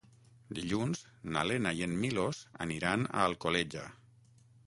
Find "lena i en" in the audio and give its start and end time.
1.49-1.93